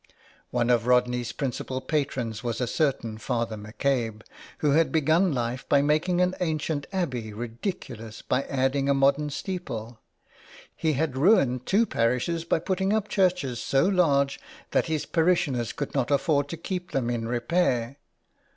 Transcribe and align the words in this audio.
One 0.49 0.71
of 0.71 0.87
Rodney's 0.87 1.31
principal 1.31 1.79
patrons 1.79 2.43
was 2.43 2.59
a 2.59 2.65
certain 2.65 3.19
Father 3.19 3.55
McCabe, 3.55 4.23
who 4.57 4.71
had 4.71 4.91
begun 4.91 5.31
life 5.31 5.69
by 5.69 5.83
making 5.83 6.21
an 6.21 6.33
ancient 6.39 6.87
abbey 6.91 7.31
ridiculous 7.33 8.23
by 8.23 8.41
adding 8.45 8.89
a 8.89 8.95
modern 8.95 9.29
steeple. 9.29 9.99
He 10.75 10.93
had 10.93 11.15
ruined 11.15 11.67
two 11.67 11.85
parishes 11.85 12.45
by 12.45 12.57
putting 12.57 12.91
up 12.91 13.09
churches 13.09 13.61
so 13.61 13.85
large 13.85 14.39
that 14.71 14.87
his 14.87 15.05
parishioners 15.05 15.71
could 15.71 15.93
not 15.93 16.09
afford 16.09 16.49
to 16.49 16.57
keep 16.57 16.89
them 16.93 17.11
in 17.11 17.27
repair. 17.27 17.97